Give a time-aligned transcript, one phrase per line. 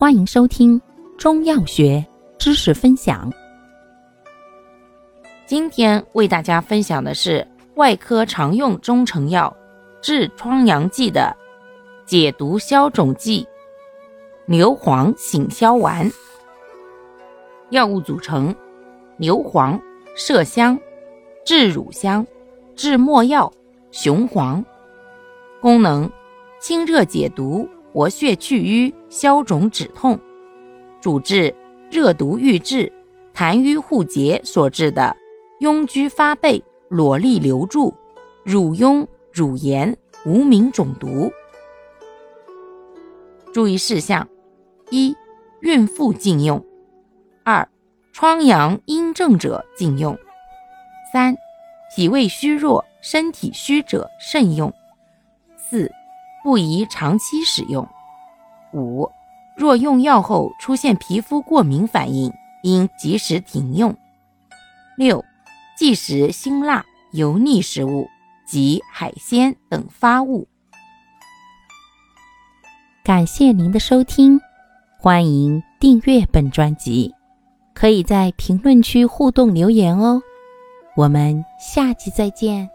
[0.00, 0.80] 欢迎收听
[1.18, 2.06] 中药学
[2.38, 3.28] 知识分享。
[5.44, 7.44] 今天为大家分享的是
[7.74, 9.52] 外科常用中成药
[10.00, 11.36] 治疮疡剂的
[12.06, 13.44] 解毒消肿剂
[14.46, 16.08] 牛黄醒消丸。
[17.70, 18.54] 药物组成：
[19.16, 19.80] 牛黄、
[20.16, 20.78] 麝香、
[21.44, 22.24] 炙乳香、
[22.76, 23.52] 制没药、
[23.90, 24.64] 雄黄。
[25.60, 26.08] 功能：
[26.60, 27.68] 清热解毒。
[27.92, 30.18] 活血祛瘀、消肿止痛，
[31.00, 31.54] 主治
[31.90, 32.92] 热毒郁滞、
[33.34, 35.16] 痰瘀互结所致的
[35.60, 37.94] 痈疽发背、裸粒流注、
[38.44, 41.32] 乳痈、乳炎、无名肿毒。
[43.52, 44.28] 注意事项：
[44.90, 45.16] 一、
[45.60, 46.60] 孕妇禁用；
[47.42, 47.66] 二、
[48.12, 50.14] 疮疡阴症者禁用；
[51.12, 51.34] 三、
[51.96, 54.70] 脾胃虚弱、身体虚者慎用；
[55.56, 55.90] 四。
[56.42, 57.86] 不宜长期使用。
[58.72, 59.10] 五，
[59.56, 63.96] 若用药后出现皮肤过敏反应，应及时停用。
[64.96, 65.24] 六，
[65.76, 68.08] 忌食辛辣、油腻食物
[68.46, 70.46] 及海鲜等发物。
[73.04, 74.40] 感谢您的收听，
[74.98, 77.14] 欢迎订阅本专辑，
[77.74, 80.20] 可以在评论区互动留言哦。
[80.94, 82.68] 我们下期再见。